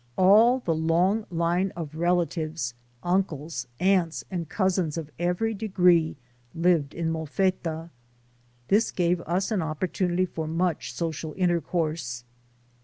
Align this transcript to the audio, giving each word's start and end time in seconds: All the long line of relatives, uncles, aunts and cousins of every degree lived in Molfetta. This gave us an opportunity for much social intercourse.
All 0.17 0.61
the 0.61 0.73
long 0.73 1.27
line 1.29 1.71
of 1.75 1.93
relatives, 1.93 2.73
uncles, 3.03 3.67
aunts 3.79 4.23
and 4.31 4.49
cousins 4.49 4.97
of 4.97 5.11
every 5.19 5.53
degree 5.53 6.15
lived 6.55 6.95
in 6.95 7.11
Molfetta. 7.11 7.91
This 8.69 8.89
gave 8.89 9.21
us 9.27 9.51
an 9.51 9.61
opportunity 9.61 10.25
for 10.25 10.47
much 10.47 10.91
social 10.91 11.35
intercourse. 11.37 12.23